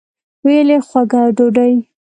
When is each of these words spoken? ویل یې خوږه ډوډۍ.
ویل 0.45 0.69
یې 0.73 0.79
خوږه 0.87 1.21
ډوډۍ. 1.37 1.73